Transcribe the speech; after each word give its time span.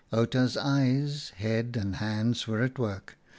Outa's 0.11 0.57
eyes, 0.57 1.29
head 1.35 1.77
and 1.79 1.97
hands 1.97 2.47
were 2.47 2.63
at 2.63 2.79
work. 2.79 3.19